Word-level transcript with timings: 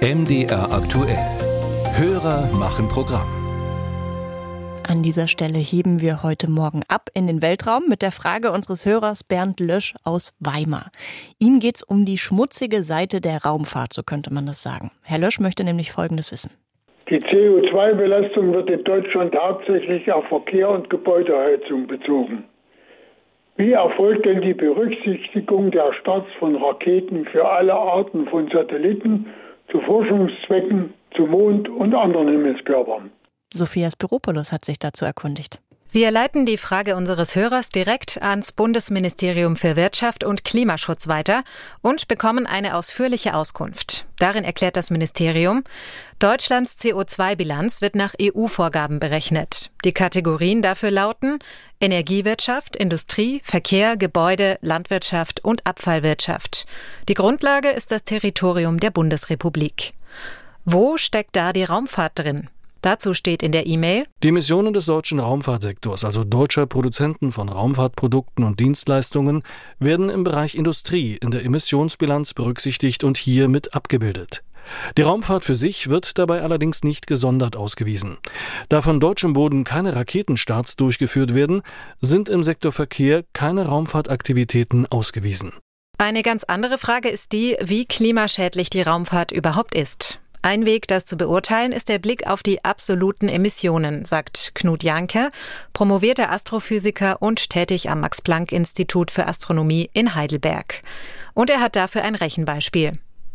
MDR 0.00 0.70
aktuell. 0.70 1.18
Hörer 1.98 2.46
machen 2.56 2.86
Programm. 2.86 3.26
An 4.86 5.02
dieser 5.02 5.26
Stelle 5.26 5.58
heben 5.58 6.00
wir 6.00 6.22
heute 6.22 6.48
Morgen 6.48 6.82
ab 6.86 7.10
in 7.14 7.26
den 7.26 7.42
Weltraum 7.42 7.88
mit 7.88 8.00
der 8.00 8.12
Frage 8.12 8.52
unseres 8.52 8.86
Hörers 8.86 9.24
Bernd 9.24 9.58
Lösch 9.58 9.94
aus 10.04 10.36
Weimar. 10.38 10.92
Ihm 11.40 11.58
geht 11.58 11.78
es 11.78 11.82
um 11.82 12.04
die 12.04 12.16
schmutzige 12.16 12.84
Seite 12.84 13.20
der 13.20 13.42
Raumfahrt, 13.42 13.92
so 13.92 14.04
könnte 14.04 14.32
man 14.32 14.46
das 14.46 14.62
sagen. 14.62 14.92
Herr 15.02 15.18
Lösch 15.18 15.40
möchte 15.40 15.64
nämlich 15.64 15.90
Folgendes 15.90 16.30
wissen. 16.30 16.52
Die 17.10 17.18
CO2-Belastung 17.18 18.52
wird 18.52 18.70
in 18.70 18.84
Deutschland 18.84 19.34
hauptsächlich 19.34 20.12
auf 20.12 20.24
Verkehr 20.28 20.70
und 20.70 20.88
Gebäudeheizung 20.90 21.88
bezogen. 21.88 22.44
Wie 23.56 23.72
erfolgt 23.72 24.26
denn 24.26 24.42
die 24.42 24.54
Berücksichtigung 24.54 25.72
der 25.72 25.92
Starts 25.94 26.28
von 26.38 26.54
Raketen 26.54 27.24
für 27.24 27.48
alle 27.48 27.74
Arten 27.74 28.28
von 28.28 28.48
Satelliten 28.48 29.26
zu 29.70 29.80
Forschungszwecken 29.80 30.94
zum 31.16 31.30
Mond 31.30 31.68
und 31.68 31.94
anderen 31.94 32.28
Himmelskörpern? 32.28 33.10
Sophias 33.52 33.92
Spiropoulos 33.92 34.52
hat 34.52 34.64
sich 34.64 34.78
dazu 34.78 35.04
erkundigt. 35.04 35.60
Wir 35.90 36.10
leiten 36.10 36.44
die 36.44 36.58
Frage 36.58 36.96
unseres 36.96 37.34
Hörers 37.34 37.70
direkt 37.70 38.20
ans 38.20 38.52
Bundesministerium 38.52 39.56
für 39.56 39.74
Wirtschaft 39.74 40.22
und 40.22 40.44
Klimaschutz 40.44 41.08
weiter 41.08 41.44
und 41.80 42.08
bekommen 42.08 42.46
eine 42.46 42.76
ausführliche 42.76 43.32
Auskunft. 43.32 44.04
Darin 44.18 44.44
erklärt 44.44 44.76
das 44.76 44.90
Ministerium, 44.90 45.64
Deutschlands 46.18 46.76
CO2-Bilanz 46.76 47.80
wird 47.80 47.94
nach 47.94 48.14
EU-Vorgaben 48.20 48.98
berechnet. 48.98 49.70
Die 49.82 49.92
Kategorien 49.92 50.60
dafür 50.60 50.90
lauten 50.90 51.38
Energiewirtschaft, 51.80 52.76
Industrie, 52.76 53.40
Verkehr, 53.42 53.96
Gebäude, 53.96 54.58
Landwirtschaft 54.60 55.42
und 55.42 55.66
Abfallwirtschaft. 55.66 56.66
Die 57.08 57.14
Grundlage 57.14 57.70
ist 57.70 57.92
das 57.92 58.04
Territorium 58.04 58.78
der 58.78 58.90
Bundesrepublik. 58.90 59.94
Wo 60.66 60.98
steckt 60.98 61.34
da 61.34 61.54
die 61.54 61.64
Raumfahrt 61.64 62.18
drin? 62.18 62.50
Dazu 62.82 63.14
steht 63.14 63.42
in 63.42 63.52
der 63.52 63.66
E-Mail 63.66 64.04
Die 64.22 64.28
Emissionen 64.28 64.72
des 64.72 64.86
deutschen 64.86 65.18
Raumfahrtsektors, 65.18 66.04
also 66.04 66.24
deutscher 66.24 66.66
Produzenten 66.66 67.32
von 67.32 67.48
Raumfahrtprodukten 67.48 68.44
und 68.44 68.60
Dienstleistungen, 68.60 69.42
werden 69.78 70.10
im 70.10 70.24
Bereich 70.24 70.54
Industrie 70.54 71.16
in 71.20 71.30
der 71.30 71.44
Emissionsbilanz 71.44 72.34
berücksichtigt 72.34 73.04
und 73.04 73.16
hier 73.16 73.48
mit 73.48 73.74
abgebildet. 73.74 74.42
Die 74.96 75.02
Raumfahrt 75.02 75.44
für 75.44 75.54
sich 75.54 75.90
wird 75.90 76.18
dabei 76.18 76.42
allerdings 76.42 76.84
nicht 76.84 77.06
gesondert 77.06 77.56
ausgewiesen. 77.56 78.18
Da 78.68 78.82
von 78.82 79.00
deutschem 79.00 79.32
Boden 79.32 79.64
keine 79.64 79.96
Raketenstarts 79.96 80.76
durchgeführt 80.76 81.34
werden, 81.34 81.62
sind 82.00 82.28
im 82.28 82.42
Sektor 82.42 82.72
Verkehr 82.72 83.24
keine 83.32 83.66
Raumfahrtaktivitäten 83.66 84.86
ausgewiesen. 84.86 85.52
Eine 85.98 86.22
ganz 86.22 86.44
andere 86.44 86.78
Frage 86.78 87.08
ist 87.08 87.32
die, 87.32 87.56
wie 87.60 87.84
klimaschädlich 87.84 88.70
die 88.70 88.82
Raumfahrt 88.82 89.32
überhaupt 89.32 89.74
ist. 89.74 90.20
Ein 90.42 90.66
Weg, 90.66 90.86
das 90.86 91.04
zu 91.04 91.16
beurteilen, 91.16 91.72
ist 91.72 91.88
der 91.88 91.98
Blick 91.98 92.28
auf 92.28 92.42
die 92.42 92.64
absoluten 92.64 93.28
Emissionen, 93.28 94.04
sagt 94.04 94.52
Knut 94.54 94.84
Janke, 94.84 95.30
promovierter 95.72 96.30
Astrophysiker 96.30 97.20
und 97.20 97.50
tätig 97.50 97.90
am 97.90 98.00
Max-Planck-Institut 98.00 99.10
für 99.10 99.26
Astronomie 99.26 99.90
in 99.92 100.14
Heidelberg. 100.14 100.82
Und 101.34 101.50
er 101.50 101.60
hat 101.60 101.74
dafür 101.74 102.02
ein 102.02 102.14
Rechenbeispiel. 102.14 102.92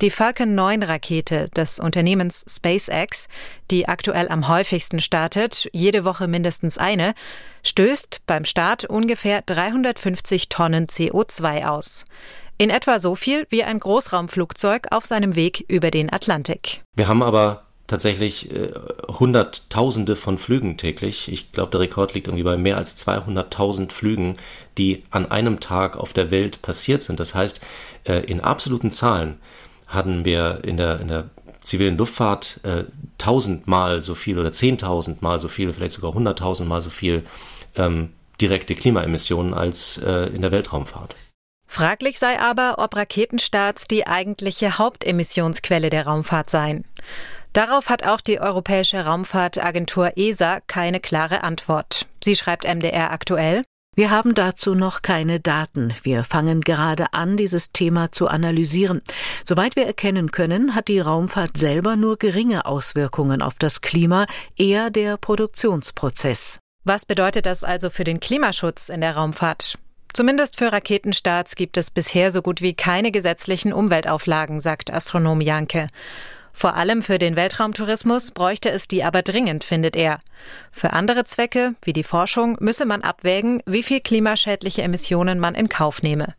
Die 0.00 0.10
Falcon 0.10 0.54
9 0.54 0.82
Rakete 0.82 1.48
des 1.50 1.78
Unternehmens 1.78 2.44
SpaceX, 2.48 3.28
die 3.70 3.86
aktuell 3.88 4.28
am 4.28 4.48
häufigsten 4.48 5.00
startet, 5.00 5.68
jede 5.72 6.04
Woche 6.04 6.26
mindestens 6.26 6.78
eine, 6.78 7.14
stößt 7.62 8.22
beim 8.26 8.44
Start 8.44 8.84
ungefähr 8.84 9.42
350 9.42 10.48
Tonnen 10.48 10.88
CO2 10.88 11.66
aus. 11.66 12.04
In 12.56 12.70
etwa 12.70 13.00
so 13.00 13.16
viel 13.16 13.46
wie 13.50 13.64
ein 13.64 13.80
Großraumflugzeug 13.80 14.86
auf 14.92 15.04
seinem 15.04 15.34
Weg 15.34 15.64
über 15.68 15.90
den 15.90 16.12
Atlantik. 16.12 16.82
Wir 16.94 17.08
haben 17.08 17.22
aber 17.22 17.64
tatsächlich 17.88 18.50
äh, 18.52 18.70
Hunderttausende 19.08 20.14
von 20.14 20.38
Flügen 20.38 20.76
täglich. 20.76 21.30
Ich 21.30 21.50
glaube, 21.50 21.72
der 21.72 21.80
Rekord 21.80 22.14
liegt 22.14 22.28
irgendwie 22.28 22.44
bei 22.44 22.56
mehr 22.56 22.76
als 22.76 22.96
200.000 22.96 23.90
Flügen, 23.90 24.36
die 24.78 25.02
an 25.10 25.30
einem 25.30 25.58
Tag 25.58 25.96
auf 25.96 26.12
der 26.12 26.30
Welt 26.30 26.62
passiert 26.62 27.02
sind. 27.02 27.18
Das 27.18 27.34
heißt, 27.34 27.60
äh, 28.04 28.20
in 28.20 28.40
absoluten 28.40 28.92
Zahlen 28.92 29.40
hatten 29.88 30.24
wir 30.24 30.60
in 30.62 30.76
der, 30.76 31.00
in 31.00 31.08
der 31.08 31.30
zivilen 31.62 31.98
Luftfahrt 31.98 32.60
äh, 32.62 32.84
tausendmal 33.18 34.02
so 34.02 34.14
viel 34.14 34.38
oder 34.38 34.52
zehntausendmal 34.52 35.40
so 35.40 35.48
viel, 35.48 35.72
vielleicht 35.72 35.96
sogar 35.96 36.14
hunderttausendmal 36.14 36.82
so 36.82 36.90
viel 36.90 37.24
ähm, 37.74 38.10
direkte 38.40 38.76
Klimaemissionen 38.76 39.54
als 39.54 39.98
äh, 39.98 40.28
in 40.28 40.40
der 40.40 40.52
Weltraumfahrt. 40.52 41.16
Fraglich 41.74 42.20
sei 42.20 42.38
aber, 42.38 42.76
ob 42.78 42.94
Raketenstarts 42.94 43.88
die 43.88 44.06
eigentliche 44.06 44.78
Hauptemissionsquelle 44.78 45.90
der 45.90 46.06
Raumfahrt 46.06 46.48
seien. 46.48 46.84
Darauf 47.52 47.88
hat 47.88 48.06
auch 48.06 48.20
die 48.20 48.38
Europäische 48.40 49.04
Raumfahrtagentur 49.04 50.12
ESA 50.16 50.60
keine 50.68 51.00
klare 51.00 51.42
Antwort. 51.42 52.06
Sie 52.22 52.36
schreibt 52.36 52.62
MDR 52.62 53.10
aktuell. 53.10 53.62
Wir 53.96 54.10
haben 54.10 54.36
dazu 54.36 54.76
noch 54.76 55.02
keine 55.02 55.40
Daten. 55.40 55.92
Wir 56.04 56.22
fangen 56.22 56.60
gerade 56.60 57.12
an, 57.12 57.36
dieses 57.36 57.72
Thema 57.72 58.12
zu 58.12 58.28
analysieren. 58.28 59.00
Soweit 59.44 59.74
wir 59.74 59.84
erkennen 59.84 60.30
können, 60.30 60.76
hat 60.76 60.86
die 60.86 61.00
Raumfahrt 61.00 61.56
selber 61.56 61.96
nur 61.96 62.18
geringe 62.18 62.66
Auswirkungen 62.66 63.42
auf 63.42 63.54
das 63.58 63.80
Klima, 63.80 64.26
eher 64.56 64.90
der 64.90 65.16
Produktionsprozess. 65.16 66.60
Was 66.84 67.04
bedeutet 67.04 67.46
das 67.46 67.64
also 67.64 67.90
für 67.90 68.04
den 68.04 68.20
Klimaschutz 68.20 68.90
in 68.90 69.00
der 69.00 69.16
Raumfahrt? 69.16 69.76
Zumindest 70.14 70.58
für 70.58 70.70
Raketenstarts 70.70 71.56
gibt 71.56 71.76
es 71.76 71.90
bisher 71.90 72.30
so 72.30 72.40
gut 72.40 72.62
wie 72.62 72.72
keine 72.72 73.10
gesetzlichen 73.10 73.72
Umweltauflagen, 73.72 74.60
sagt 74.60 74.92
Astronom 74.92 75.40
Janke. 75.40 75.88
Vor 76.52 76.76
allem 76.76 77.02
für 77.02 77.18
den 77.18 77.34
Weltraumtourismus 77.34 78.30
bräuchte 78.30 78.70
es 78.70 78.86
die 78.86 79.02
aber 79.02 79.22
dringend, 79.22 79.64
findet 79.64 79.96
er. 79.96 80.20
Für 80.70 80.92
andere 80.92 81.24
Zwecke, 81.24 81.74
wie 81.82 81.92
die 81.92 82.04
Forschung, 82.04 82.56
müsse 82.60 82.86
man 82.86 83.02
abwägen, 83.02 83.60
wie 83.66 83.82
viel 83.82 84.00
klimaschädliche 84.00 84.82
Emissionen 84.82 85.40
man 85.40 85.56
in 85.56 85.68
Kauf 85.68 86.00
nehme. 86.00 86.34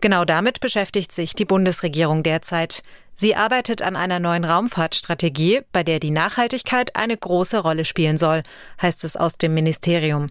Genau 0.00 0.24
damit 0.24 0.60
beschäftigt 0.60 1.12
sich 1.12 1.34
die 1.34 1.44
Bundesregierung 1.44 2.22
derzeit. 2.22 2.84
Sie 3.16 3.34
arbeitet 3.34 3.82
an 3.82 3.96
einer 3.96 4.20
neuen 4.20 4.44
Raumfahrtstrategie, 4.44 5.62
bei 5.72 5.82
der 5.82 5.98
die 5.98 6.12
Nachhaltigkeit 6.12 6.94
eine 6.94 7.16
große 7.16 7.58
Rolle 7.58 7.84
spielen 7.84 8.16
soll, 8.16 8.44
heißt 8.80 9.02
es 9.02 9.16
aus 9.16 9.38
dem 9.38 9.54
Ministerium. 9.54 10.28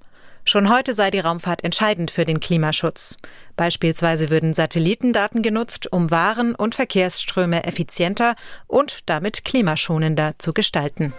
Schon 0.47 0.69
heute 0.69 0.93
sei 0.93 1.09
die 1.09 1.19
Raumfahrt 1.19 1.63
entscheidend 1.63 2.11
für 2.11 2.23
den 2.23 2.39
Klimaschutz. 2.39 3.17
Beispielsweise 3.55 4.29
würden 4.29 4.53
Satellitendaten 4.53 5.41
genutzt, 5.41 5.91
um 5.91 6.11
Waren 6.11 6.53
und 6.53 6.75
Verkehrsströme 6.75 7.63
effizienter 7.65 8.35
und 8.67 9.09
damit 9.09 9.43
klimaschonender 9.43 10.35
zu 10.37 10.53
gestalten. 10.53 11.13